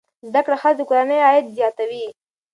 [0.29, 2.05] زده کړه ښځه د کورنۍ عاید زیاتوي.